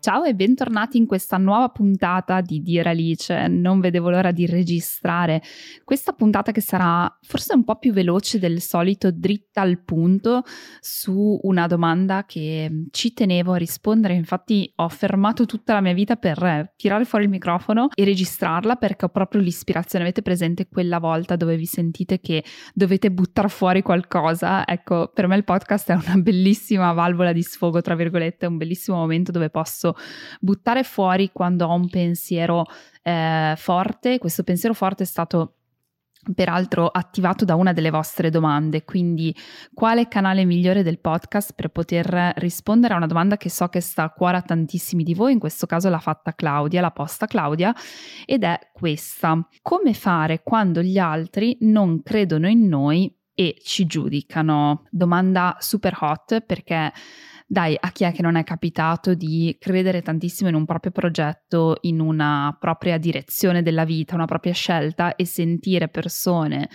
[0.00, 3.48] Ciao e bentornati in questa nuova puntata di Dire Alice.
[3.48, 5.42] Non vedevo l'ora di registrare
[5.82, 10.44] questa puntata che sarà forse un po' più veloce del solito, dritta al punto
[10.78, 14.14] su una domanda che ci tenevo a rispondere.
[14.14, 19.06] Infatti ho fermato tutta la mia vita per tirare fuori il microfono e registrarla perché
[19.06, 20.04] ho proprio l'ispirazione.
[20.04, 24.64] Avete presente quella volta dove vi sentite che dovete buttare fuori qualcosa?
[24.64, 28.96] Ecco, per me il podcast è una bellissima valvola di sfogo, tra virgolette, un bellissimo
[28.98, 29.86] momento dove posso
[30.40, 32.64] buttare fuori quando ho un pensiero
[33.02, 34.18] eh, forte.
[34.18, 35.54] Questo pensiero forte è stato
[36.34, 39.34] peraltro attivato da una delle vostre domande, quindi
[39.72, 44.04] quale canale migliore del podcast per poter rispondere a una domanda che so che sta
[44.04, 47.74] a cuore a tantissimi di voi, in questo caso l'ha fatta Claudia, la posta Claudia,
[48.24, 49.46] ed è questa.
[49.62, 54.86] Come fare quando gli altri non credono in noi e ci giudicano?
[54.90, 56.92] Domanda super hot perché
[57.50, 61.78] dai, a chi è che non è capitato di credere tantissimo in un proprio progetto,
[61.82, 66.68] in una propria direzione della vita, una propria scelta e sentire persone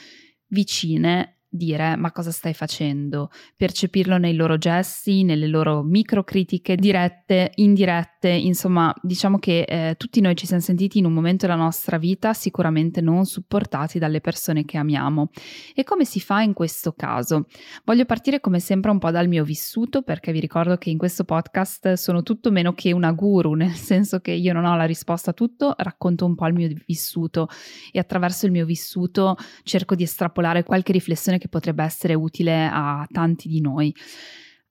[0.47, 8.29] vicine dire ma cosa stai facendo, percepirlo nei loro gesti, nelle loro microcritiche dirette, indirette,
[8.29, 12.33] insomma diciamo che eh, tutti noi ci siamo sentiti in un momento della nostra vita
[12.33, 15.29] sicuramente non supportati dalle persone che amiamo.
[15.75, 17.45] E come si fa in questo caso?
[17.85, 21.23] Voglio partire come sempre un po' dal mio vissuto perché vi ricordo che in questo
[21.23, 25.31] podcast sono tutto meno che una guru, nel senso che io non ho la risposta
[25.31, 27.47] a tutto, racconto un po' il mio vissuto
[27.91, 33.05] e attraverso il mio vissuto cerco di estrapolare qualche riflessione che potrebbe essere utile a
[33.11, 33.93] tanti di noi.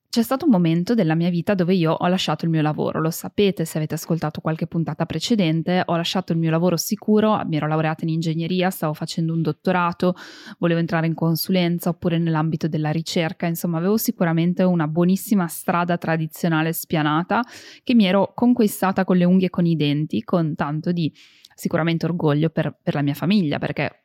[0.09, 3.11] C'è stato un momento della mia vita dove io ho lasciato il mio lavoro, lo
[3.11, 7.67] sapete se avete ascoltato qualche puntata precedente, ho lasciato il mio lavoro sicuro, mi ero
[7.67, 10.15] laureata in ingegneria, stavo facendo un dottorato,
[10.59, 16.75] volevo entrare in consulenza oppure nell'ambito della ricerca, insomma avevo sicuramente una buonissima strada tradizionale
[16.75, 17.43] spianata
[17.83, 21.11] che mi ero conquistata con le unghie e con i denti, con tanto di
[21.55, 24.02] sicuramente orgoglio per, per la mia famiglia, perché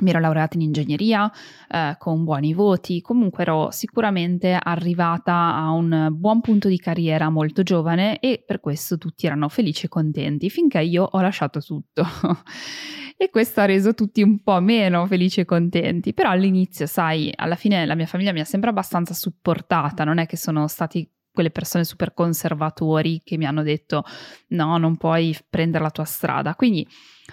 [0.00, 1.30] mi ero laureata in ingegneria
[1.68, 7.62] eh, con buoni voti, comunque ero sicuramente arrivata a un buon punto di carriera molto
[7.62, 12.04] giovane e per questo tutti erano felici e contenti, finché io ho lasciato tutto.
[13.16, 17.56] e questo ha reso tutti un po' meno felici e contenti, però all'inizio, sai, alla
[17.56, 21.50] fine la mia famiglia mi ha sempre abbastanza supportata, non è che sono stati quelle
[21.50, 24.04] persone super conservatori che mi hanno detto
[24.48, 26.54] no, non puoi prendere la tua strada.
[26.54, 26.86] Quindi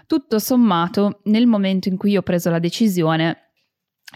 [0.05, 3.47] tutto sommato, nel momento in cui ho preso la decisione,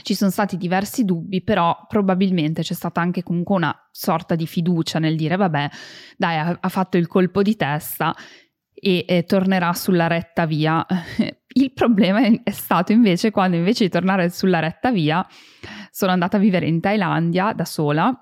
[0.03, 4.99] ci sono stati diversi dubbi, però probabilmente c'è stata anche comunque una sorta di fiducia
[4.99, 5.69] nel dire vabbè,
[6.17, 8.15] dai, ha, ha fatto il colpo di testa
[8.73, 10.85] e, e tornerà sulla retta via.
[11.53, 15.25] Il problema è stato invece quando invece di tornare sulla retta via
[15.91, 18.17] sono andata a vivere in Thailandia da sola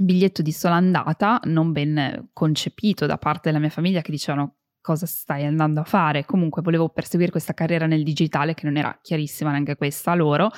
[0.00, 5.06] biglietto di sola andata non ben concepito da parte della mia famiglia che dicevano cosa
[5.06, 6.24] stai andando a fare.
[6.24, 10.50] Comunque volevo perseguire questa carriera nel digitale che non era chiarissima neanche questa a loro,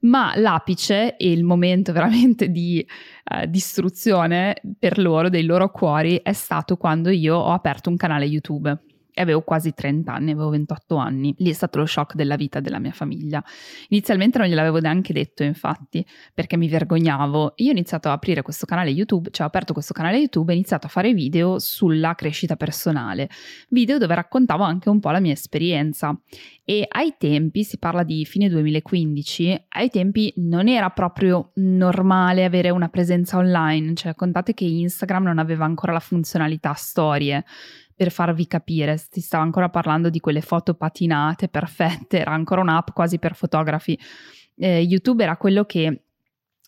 [0.00, 2.84] ma l'apice e il momento veramente di
[3.30, 8.24] uh, distruzione per loro, dei loro cuori, è stato quando io ho aperto un canale
[8.24, 8.87] YouTube
[9.18, 11.34] e avevo quasi 30 anni, avevo 28 anni.
[11.38, 13.42] Lì è stato lo shock della vita della mia famiglia.
[13.88, 17.54] Inizialmente non gliel'avevo neanche detto, infatti, perché mi vergognavo.
[17.56, 20.54] Io ho iniziato a aprire questo canale YouTube, cioè ho aperto questo canale YouTube e
[20.54, 23.28] ho iniziato a fare video sulla crescita personale,
[23.70, 26.16] video dove raccontavo anche un po' la mia esperienza.
[26.62, 32.70] E ai tempi, si parla di fine 2015, ai tempi non era proprio normale avere
[32.70, 37.44] una presenza online, cioè contate che Instagram non aveva ancora la funzionalità storie
[37.98, 42.90] per farvi capire, si stava ancora parlando di quelle foto patinate perfette, era ancora un'app
[42.94, 43.98] quasi per fotografi.
[44.54, 46.02] Eh, YouTube era quello che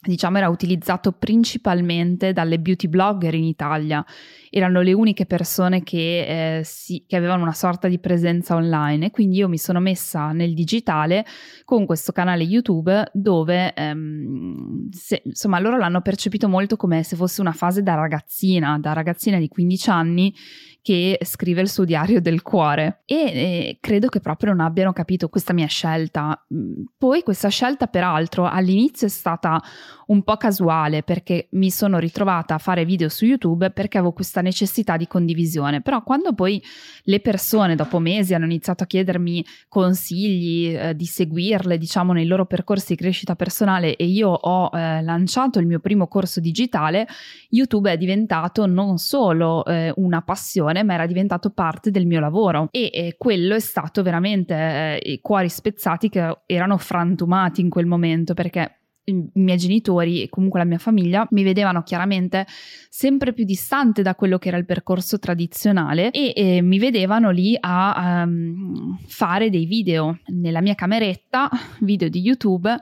[0.02, 4.04] diciamo era utilizzato principalmente dalle beauty blogger in Italia.
[4.48, 9.10] Erano le uniche persone che, eh, si, che, avevano una sorta di presenza online e
[9.10, 11.24] quindi io mi sono messa nel digitale
[11.64, 17.40] con questo canale YouTube dove ehm, se, insomma loro l'hanno percepito molto come se fosse
[17.40, 20.34] una fase da ragazzina, da ragazzina di 15 anni
[20.82, 25.28] che scrive il suo diario del cuore e eh, credo che proprio non abbiano capito
[25.28, 26.44] questa mia scelta.
[26.52, 29.62] Mm, poi questa scelta peraltro all'inizio è stata
[30.06, 34.40] un po' casuale perché mi sono ritrovata a fare video su YouTube perché avevo questa
[34.40, 36.62] necessità di condivisione, però quando poi
[37.04, 42.46] le persone dopo mesi hanno iniziato a chiedermi consigli eh, di seguirle, diciamo, nei loro
[42.46, 47.06] percorsi di crescita personale e io ho eh, lanciato il mio primo corso digitale,
[47.50, 52.68] YouTube è diventato non solo eh, una passione, ma era diventato parte del mio lavoro.
[52.70, 58.34] E quello è stato veramente eh, i cuori spezzati che erano frantumati in quel momento
[58.34, 62.46] perché i miei genitori e comunque la mia famiglia mi vedevano chiaramente
[62.88, 67.56] sempre più distante da quello che era il percorso tradizionale e, e mi vedevano lì
[67.58, 70.18] a um, fare dei video.
[70.26, 71.48] Nella mia cameretta,
[71.80, 72.78] video di YouTube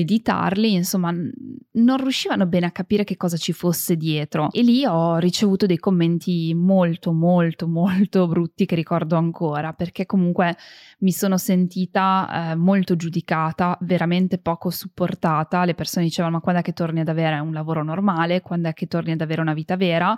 [0.00, 4.50] editarli, insomma, non riuscivano bene a capire che cosa ci fosse dietro.
[4.52, 10.56] E lì ho ricevuto dei commenti molto, molto, molto brutti che ricordo ancora, perché comunque
[11.00, 15.64] mi sono sentita eh, molto giudicata, veramente poco supportata.
[15.64, 18.40] Le persone dicevano: Ma quando è che torni ad avere un lavoro normale?
[18.40, 20.16] Quando è che torni ad avere una vita vera?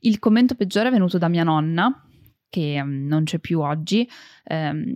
[0.00, 2.04] Il commento peggiore è venuto da mia nonna,
[2.48, 4.08] che um, non c'è più oggi.
[4.48, 4.94] Um,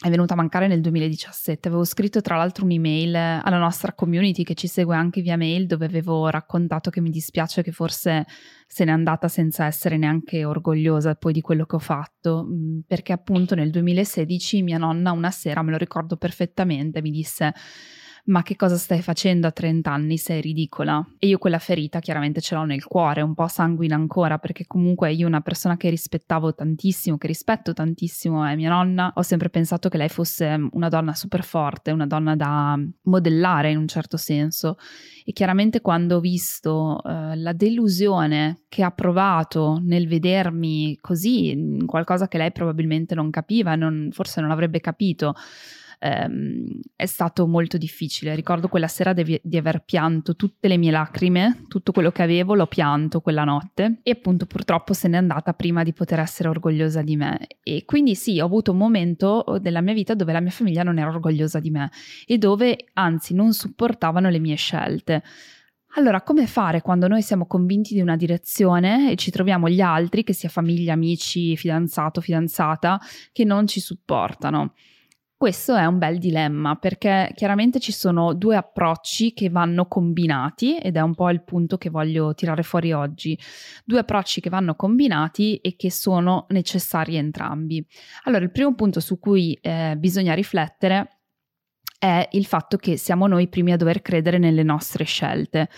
[0.00, 1.66] è venuta a mancare nel 2017.
[1.66, 5.86] Avevo scritto tra l'altro un'email alla nostra community che ci segue anche via mail dove
[5.86, 8.24] avevo raccontato che mi dispiace che forse
[8.68, 13.12] se n'è andata senza essere neanche orgogliosa poi di quello che ho fatto, mm, perché
[13.12, 17.52] appunto nel 2016 mia nonna una sera, me lo ricordo perfettamente, mi disse
[18.28, 20.18] ma che cosa stai facendo a 30 anni?
[20.18, 21.04] Sei ridicola.
[21.18, 25.12] E io quella ferita chiaramente ce l'ho nel cuore, un po' sanguina ancora, perché comunque
[25.12, 29.88] io una persona che rispettavo tantissimo, che rispetto tantissimo è mia nonna, ho sempre pensato
[29.88, 34.76] che lei fosse una donna super forte, una donna da modellare in un certo senso.
[35.24, 41.86] E chiaramente quando ho visto uh, la delusione che ha provato nel vedermi così, in
[41.86, 45.34] qualcosa che lei probabilmente non capiva, non, forse non avrebbe capito,
[45.98, 48.34] ehm, è stato molto difficile.
[48.34, 52.54] Ricordo quella sera di, di, aver pianto tutte le mie lacrime, tutto quello che avevo
[52.54, 57.02] l'ho pianto quella notte e appunto purtroppo se n'è andata prima di poter essere orgogliosa
[57.02, 57.46] di me.
[57.62, 60.98] E quindi sì, ho avuto un momento della mia vita dove la mia famiglia non
[60.98, 61.90] era orgogliosa di me
[62.26, 65.22] e dove anzi non supportavano le mie scelte.
[65.92, 70.22] Allora, come fare quando noi siamo convinti di una direzione e ci troviamo gli altri,
[70.22, 73.00] che sia famiglia, amici, fidanzato, fidanzata,
[73.32, 74.74] che non ci supportano?
[75.38, 80.96] Questo è un bel dilemma perché chiaramente ci sono due approcci che vanno combinati ed
[80.96, 83.38] è un po' il punto che voglio tirare fuori oggi.
[83.84, 87.86] Due approcci che vanno combinati e che sono necessari entrambi.
[88.24, 91.18] Allora, il primo punto su cui eh, bisogna riflettere
[92.00, 95.68] è il fatto che siamo noi primi a dover credere nelle nostre scelte.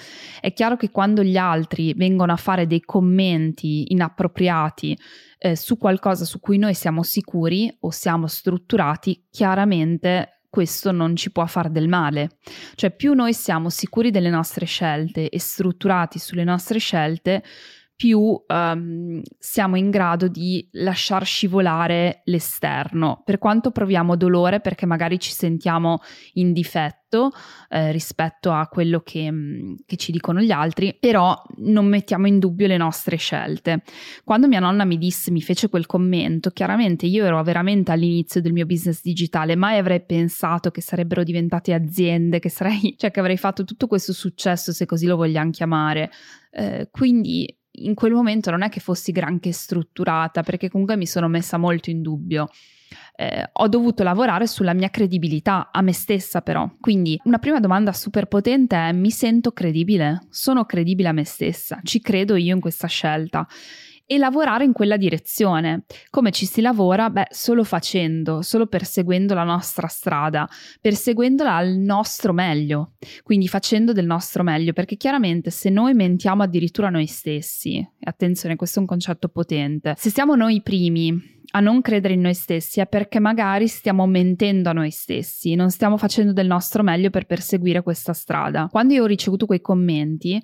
[0.41, 4.97] È chiaro che quando gli altri vengono a fare dei commenti inappropriati
[5.43, 11.33] eh, su qualcosa su cui noi siamo sicuri o siamo strutturati, chiaramente questo non ci
[11.33, 12.39] può far del male.
[12.75, 17.43] Cioè più noi siamo sicuri delle nostre scelte e strutturati sulle nostre scelte,
[18.01, 25.21] più um, siamo in grado di lasciar scivolare l'esterno, per quanto proviamo dolore perché magari
[25.21, 26.01] ci sentiamo
[26.35, 27.31] in difetto
[27.69, 32.39] eh, rispetto a quello che, mm, che, ci dicono gli altri, però non mettiamo in
[32.39, 33.83] dubbio le nostre scelte.
[34.25, 38.55] Quando mia nonna mi disse, mi fece quel commento, chiaramente io ero veramente all'inizio del
[38.55, 43.37] mio business digitale, mai avrei pensato che sarebbero diventate aziende, che sarei, cioè che avrei
[43.37, 46.11] fatto tutto questo successo, se così lo vogliamo chiamare.
[46.53, 47.47] Eh, quindi
[47.85, 51.91] in quel momento non è che fossi granché strutturata, perché comunque mi sono messa molto
[51.91, 52.49] in dubbio.
[53.15, 56.69] Eh, ho dovuto lavorare sulla mia credibilità, a me stessa però.
[56.81, 60.27] Quindi una prima domanda super potente è mi sento credibile?
[60.31, 61.81] Sono credibile a me stessa?
[61.83, 63.47] Ci credo io in questa scelta?
[64.13, 65.85] E lavorare in quella direzione.
[66.11, 67.11] Come ci si lavora?
[67.11, 70.49] Beh, solo facendo, solo perseguendo la nostra strada,
[70.81, 76.91] perseguendola al nostro meglio, quindi facendo del nostro meglio, perché chiaramente se noi mentiamo addirittura
[76.91, 81.81] noi stessi, attenzione, questo è un concetto potente, se siamo noi i primi a non
[81.81, 86.33] credere in noi stessi è perché magari stiamo mentendo a noi stessi, non stiamo facendo
[86.33, 88.69] del nostro meglio per perseguire questa strada.
[88.71, 90.43] Quando io ho ricevuto quei commenti, e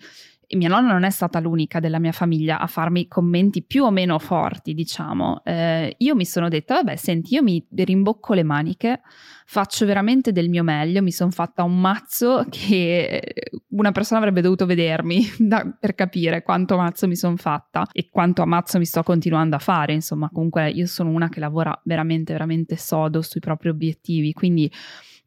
[0.54, 4.18] mia nonna non è stata l'unica della mia famiglia a farmi commenti più o meno
[4.18, 5.42] forti, diciamo.
[5.44, 9.00] Eh, io mi sono detta, vabbè, senti, io mi rimbocco le maniche,
[9.44, 13.22] faccio veramente del mio meglio, mi sono fatta un mazzo che
[13.70, 18.42] una persona avrebbe dovuto vedermi da, per capire quanto mazzo mi sono fatta e quanto
[18.42, 19.94] ammazzo mi sto continuando a fare.
[19.94, 24.70] Insomma, comunque io sono una che lavora veramente, veramente sodo sui propri obiettivi, quindi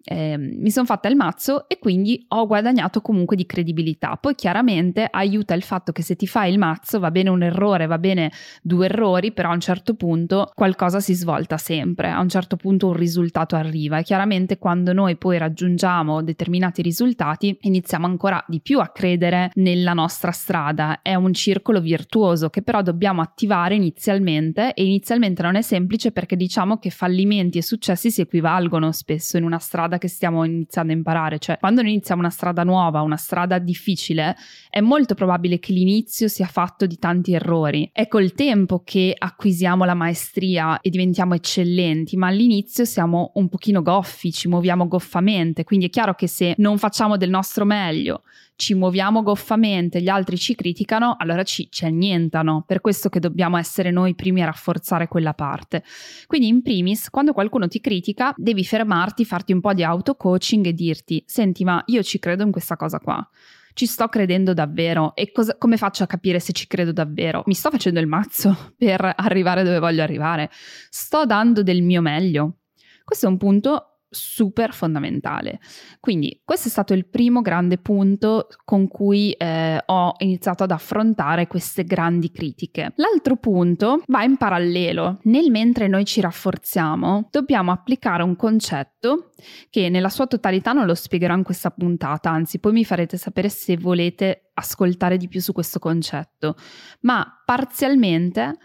[0.03, 4.15] eh, mi sono fatta il mazzo e quindi ho guadagnato comunque di credibilità.
[4.15, 7.86] Poi chiaramente aiuta il fatto che se ti fai il mazzo va bene un errore,
[7.86, 12.29] va bene due errori, però a un certo punto qualcosa si svolta sempre, a un
[12.29, 18.44] certo punto un risultato arriva e chiaramente quando noi poi raggiungiamo determinati risultati iniziamo ancora
[18.48, 21.01] di più a credere nella nostra strada.
[21.01, 26.36] È un circolo virtuoso che però dobbiamo attivare inizialmente e inizialmente non è semplice perché
[26.36, 30.96] diciamo che fallimenti e successi si equivalgono spesso in una strada che stiamo iniziando a
[30.96, 34.36] imparare, cioè quando noi iniziamo una strada nuova, una strada difficile,
[34.69, 37.89] è molto probabile che l'inizio sia fatto di tanti errori.
[37.91, 43.81] È col tempo che acquisiamo la maestria e diventiamo eccellenti, ma all'inizio siamo un pochino
[43.81, 48.24] goffi, ci muoviamo goffamente, quindi è chiaro che se non facciamo del nostro meglio,
[48.60, 52.66] ci muoviamo goffamente, gli altri ci criticano, allora ci, ci annientano.
[52.68, 55.82] Per questo che dobbiamo essere noi primi a rafforzare quella parte.
[56.28, 60.74] Quindi, in primis, quando qualcuno ti critica, devi fermarti, farti un po' di auto-coaching e
[60.74, 63.25] dirti: Senti, ma io ci credo in questa cosa qua
[63.74, 67.44] ci sto credendo davvero e cosa, come faccio a capire se ci credo davvero?
[67.46, 72.58] Mi sto facendo il mazzo per arrivare dove voglio arrivare, sto dando del mio meglio.
[73.06, 75.60] Questo è un punto super fondamentale.
[76.00, 81.48] Quindi questo è stato il primo grande punto con cui eh, ho iniziato ad affrontare
[81.48, 82.94] queste grandi critiche.
[82.96, 85.20] L'altro punto va in parallelo.
[85.24, 89.32] Nel mentre noi ci rafforziamo, dobbiamo applicare un concetto
[89.70, 93.50] che nella sua totalità non lo spiegherò in questa puntata, anzi poi mi farete sapere
[93.50, 96.56] se volete ascoltare di più su questo concetto,
[97.01, 98.58] ma parzialmente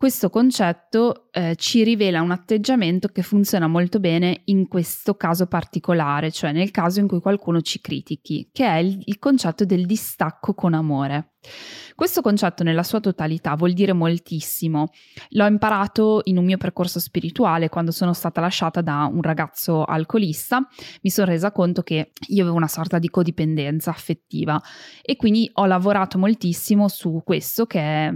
[0.00, 6.30] questo concetto eh, ci rivela un atteggiamento che funziona molto bene in questo caso particolare,
[6.30, 10.54] cioè nel caso in cui qualcuno ci critichi, che è il, il concetto del distacco
[10.54, 11.29] con amore.
[11.94, 14.88] Questo concetto nella sua totalità vuol dire moltissimo.
[15.30, 20.66] L'ho imparato in un mio percorso spirituale quando sono stata lasciata da un ragazzo alcolista.
[21.02, 24.60] Mi sono resa conto che io avevo una sorta di codipendenza affettiva
[25.02, 28.12] e quindi ho lavorato moltissimo su questo che è,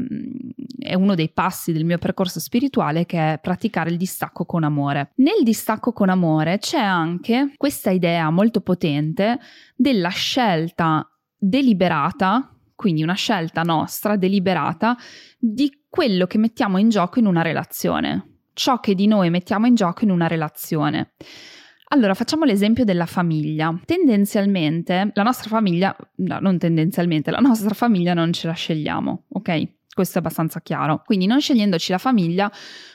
[0.79, 5.13] è uno dei passi del mio percorso spirituale che è praticare il distacco con amore.
[5.17, 9.39] Nel distacco con amore c'è anche questa idea molto potente
[9.77, 14.97] della scelta deliberata quindi una scelta nostra, deliberata,
[15.39, 19.75] di quello che mettiamo in gioco in una relazione, ciò che di noi mettiamo in
[19.75, 21.13] gioco in una relazione.
[21.89, 23.79] Allora, facciamo l'esempio della famiglia.
[23.85, 29.69] Tendenzialmente, la nostra famiglia, no, non tendenzialmente, la nostra famiglia non ce la scegliamo, ok?
[29.93, 31.03] Questo è abbastanza chiaro.
[31.05, 32.51] Quindi non scegliendoci la famiglia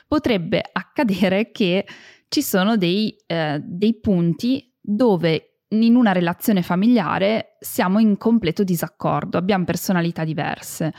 [0.05, 1.85] potrebbe accadere che
[2.27, 9.37] ci sono dei, eh, dei punti dove in una relazione familiare siamo in completo disaccordo,
[9.37, 10.93] abbiamo personalità diverse.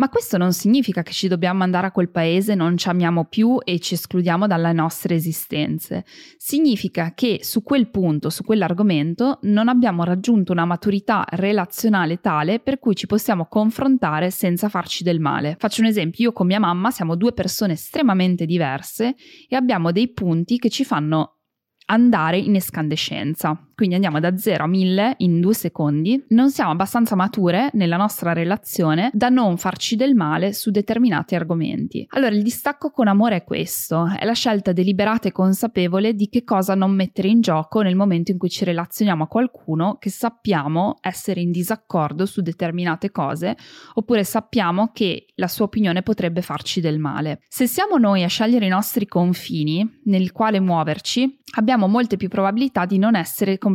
[0.00, 3.58] Ma questo non significa che ci dobbiamo andare a quel paese, non ci amiamo più
[3.62, 6.06] e ci escludiamo dalle nostre esistenze.
[6.38, 12.78] Significa che su quel punto, su quell'argomento, non abbiamo raggiunto una maturità relazionale tale per
[12.78, 15.56] cui ci possiamo confrontare senza farci del male.
[15.58, 19.14] Faccio un esempio, io con mia mamma siamo due persone estremamente diverse
[19.48, 21.40] e abbiamo dei punti che ci fanno
[21.86, 23.69] andare in escandescenza.
[23.80, 26.22] Quindi andiamo da 0 a 1000 in due secondi.
[26.28, 32.04] Non siamo abbastanza mature nella nostra relazione da non farci del male su determinati argomenti.
[32.10, 36.44] Allora il distacco con amore è questo, è la scelta deliberata e consapevole di che
[36.44, 40.98] cosa non mettere in gioco nel momento in cui ci relazioniamo a qualcuno che sappiamo
[41.00, 43.56] essere in disaccordo su determinate cose
[43.94, 47.40] oppure sappiamo che la sua opinione potrebbe farci del male.
[47.48, 52.84] Se siamo noi a scegliere i nostri confini nel quale muoverci, abbiamo molte più probabilità
[52.84, 53.68] di non essere completamente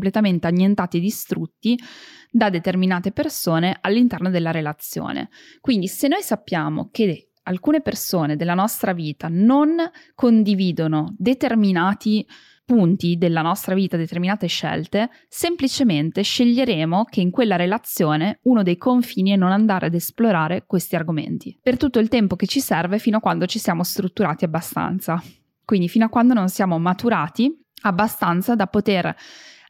[0.48, 1.80] annientati e distrutti
[2.32, 5.30] da determinate persone all'interno della relazione.
[5.62, 9.76] Quindi se noi sappiamo che alcune persone della nostra vita non
[10.14, 12.26] condividono determinati
[12.66, 19.32] punti della nostra vita, determinate scelte, semplicemente sceglieremo che in quella relazione uno dei confini
[19.32, 23.18] è non andare ad esplorare questi argomenti per tutto il tempo che ci serve fino
[23.18, 25.22] a quando ci siamo strutturati abbastanza.
[25.64, 29.16] Quindi fino a quando non siamo maturati abbastanza da poter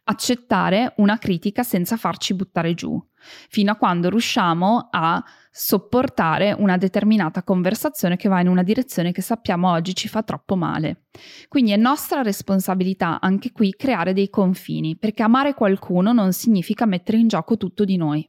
[0.06, 3.02] accettare una critica senza farci buttare giù,
[3.50, 9.22] fino a quando riusciamo a sopportare una determinata conversazione che va in una direzione che
[9.22, 11.06] sappiamo oggi ci fa troppo male.
[11.48, 17.18] Quindi è nostra responsabilità anche qui creare dei confini, perché amare qualcuno non significa mettere
[17.18, 18.28] in gioco tutto di noi.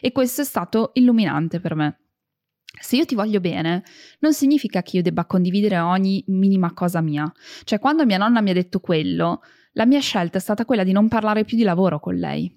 [0.00, 2.00] E questo è stato illuminante per me.
[2.78, 3.82] Se io ti voglio bene,
[4.20, 7.30] non significa che io debba condividere ogni minima cosa mia.
[7.64, 9.40] Cioè, quando mia nonna mi ha detto quello,
[9.76, 12.50] la mia scelta è stata quella di non parlare più di lavoro con lei.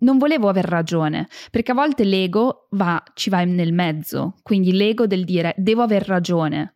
[0.00, 5.06] Non volevo aver ragione, perché a volte l'ego va, ci va nel mezzo, quindi l'ego
[5.06, 6.74] del dire devo aver ragione.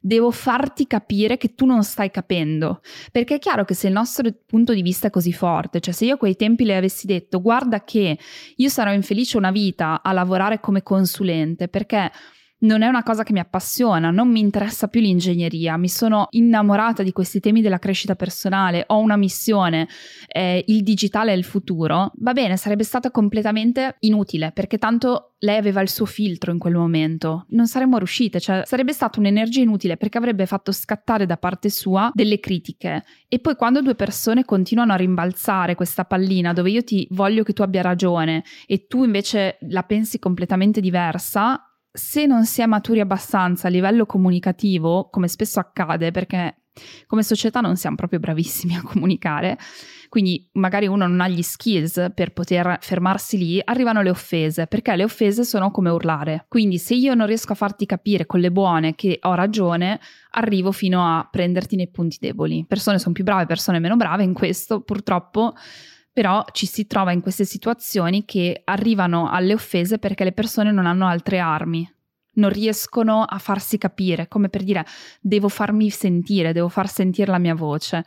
[0.00, 2.82] devo farti capire che tu non stai capendo.
[3.10, 6.04] Perché è chiaro che se il nostro punto di vista è così forte, cioè se
[6.04, 8.18] io a quei tempi le avessi detto guarda che
[8.56, 12.10] io sarò infelice una vita a lavorare come consulente perché
[12.64, 17.02] non è una cosa che mi appassiona, non mi interessa più l'ingegneria, mi sono innamorata
[17.02, 19.88] di questi temi della crescita personale, ho una missione,
[20.26, 25.58] eh, il digitale è il futuro, va bene, sarebbe stata completamente inutile perché tanto lei
[25.58, 29.98] aveva il suo filtro in quel momento, non saremmo riuscite, cioè sarebbe stata un'energia inutile
[29.98, 33.04] perché avrebbe fatto scattare da parte sua delle critiche.
[33.28, 37.52] E poi quando due persone continuano a rimbalzare questa pallina dove io ti voglio che
[37.52, 42.98] tu abbia ragione e tu invece la pensi completamente diversa, se non si è maturi
[42.98, 46.56] abbastanza a livello comunicativo, come spesso accade, perché
[47.06, 49.56] come società non siamo proprio bravissimi a comunicare,
[50.08, 54.96] quindi magari uno non ha gli skills per poter fermarsi lì, arrivano le offese, perché
[54.96, 56.46] le offese sono come urlare.
[56.48, 60.72] Quindi se io non riesco a farti capire con le buone che ho ragione, arrivo
[60.72, 62.64] fino a prenderti nei punti deboli.
[62.66, 65.54] Persone sono più brave, persone meno brave in questo, purtroppo
[66.14, 70.86] però ci si trova in queste situazioni che arrivano alle offese perché le persone non
[70.86, 71.86] hanno altre armi,
[72.34, 74.86] non riescono a farsi capire, come per dire
[75.20, 78.04] devo farmi sentire, devo far sentire la mia voce.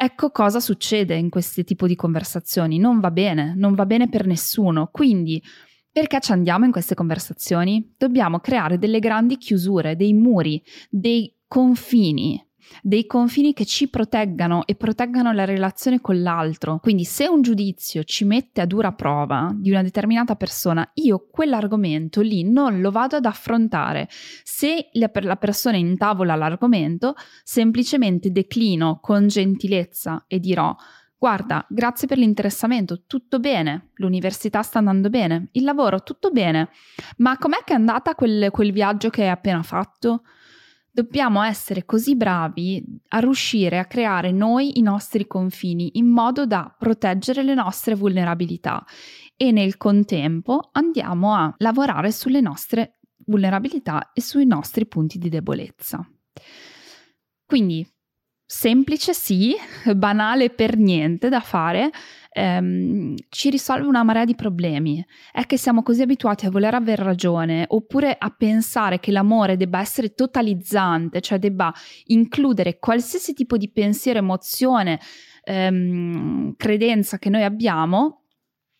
[0.00, 4.26] Ecco cosa succede in questi tipi di conversazioni, non va bene, non va bene per
[4.26, 5.42] nessuno, quindi
[5.90, 7.94] perché ci andiamo in queste conversazioni?
[7.96, 12.47] Dobbiamo creare delle grandi chiusure, dei muri, dei confini
[12.82, 16.78] dei confini che ci proteggano e proteggano la relazione con l'altro.
[16.80, 22.20] Quindi se un giudizio ci mette a dura prova di una determinata persona, io quell'argomento
[22.20, 24.08] lì non lo vado ad affrontare.
[24.42, 30.74] Se la persona intavola l'argomento, semplicemente declino con gentilezza e dirò
[31.20, 36.68] Guarda, grazie per l'interessamento, tutto bene, l'università sta andando bene, il lavoro tutto bene,
[37.16, 40.22] ma com'è che è andata quel, quel viaggio che hai appena fatto?
[40.98, 46.74] Dobbiamo essere così bravi a riuscire a creare noi i nostri confini in modo da
[46.76, 48.84] proteggere le nostre vulnerabilità
[49.36, 56.04] e nel contempo andiamo a lavorare sulle nostre vulnerabilità e sui nostri punti di debolezza.
[57.46, 57.88] Quindi
[58.50, 59.54] semplice sì,
[59.94, 61.90] banale per niente da fare,
[62.32, 65.04] ehm, ci risolve una marea di problemi.
[65.30, 69.80] È che siamo così abituati a voler aver ragione oppure a pensare che l'amore debba
[69.80, 71.70] essere totalizzante, cioè debba
[72.06, 74.98] includere qualsiasi tipo di pensiero, emozione,
[75.44, 78.17] ehm, credenza che noi abbiamo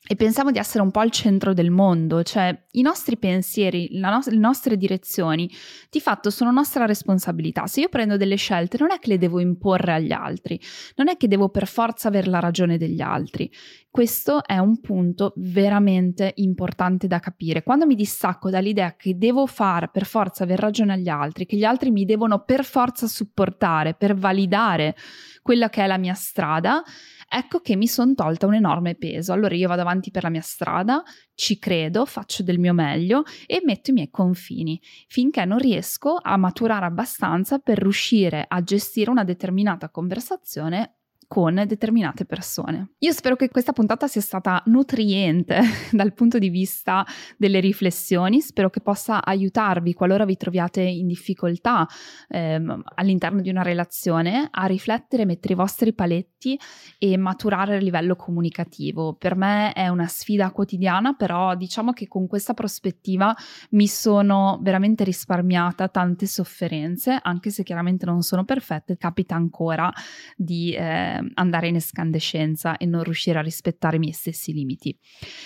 [0.06, 4.20] e pensiamo di essere un po' al centro del mondo, cioè i nostri pensieri, no-
[4.24, 5.50] le nostre direzioni,
[5.90, 7.66] di fatto sono nostra responsabilità.
[7.66, 10.58] Se io prendo delle scelte non è che le devo imporre agli altri,
[10.96, 13.50] non è che devo per forza avere la ragione degli altri.
[13.90, 17.62] Questo è un punto veramente importante da capire.
[17.62, 21.64] Quando mi distacco dall'idea che devo fare per forza aver ragione agli altri, che gli
[21.64, 24.94] altri mi devono per forza supportare, per validare
[25.42, 26.82] quella che è la mia strada,
[27.28, 29.32] ecco che mi sono tolta un enorme peso.
[29.32, 31.02] Allora io vado avanti per la mia strada,
[31.34, 36.36] ci credo, faccio del mio meglio e metto i miei confini finché non riesco a
[36.36, 40.97] maturare abbastanza per riuscire a gestire una determinata conversazione
[41.28, 42.94] con determinate persone.
[43.00, 45.60] Io spero che questa puntata sia stata nutriente
[45.92, 47.04] dal punto di vista
[47.36, 51.86] delle riflessioni, spero che possa aiutarvi qualora vi troviate in difficoltà
[52.28, 56.58] ehm, all'interno di una relazione a riflettere, mettere i vostri paletti
[56.98, 59.12] e maturare a livello comunicativo.
[59.12, 63.36] Per me è una sfida quotidiana, però diciamo che con questa prospettiva
[63.70, 69.92] mi sono veramente risparmiata tante sofferenze, anche se chiaramente non sono perfette, capita ancora
[70.34, 74.96] di eh, andare in escandescenza e non riuscire a rispettare i miei stessi limiti.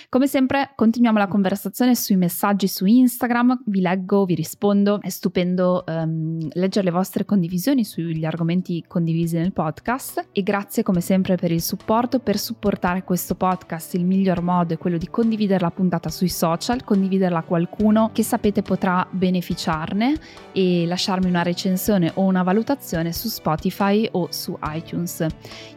[0.08, 5.84] Come sempre continuiamo la conversazione sui messaggi su Instagram, vi leggo, vi rispondo, è stupendo
[5.86, 11.52] um, leggere le vostre condivisioni sugli argomenti condivisi nel podcast e grazie come sempre per
[11.52, 16.08] il supporto, per supportare questo podcast il miglior modo è quello di condividere la puntata
[16.08, 20.14] sui social, condividerla a qualcuno che sapete potrà beneficiarne
[20.52, 25.26] e lasciarmi una recensione o una valutazione su Spotify o su iTunes.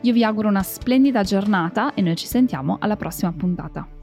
[0.02, 3.95] Io vi auguro una splendida giornata e noi ci sentiamo alla prossima puntata.